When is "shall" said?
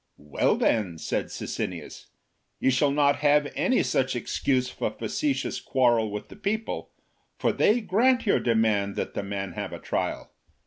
2.71-2.89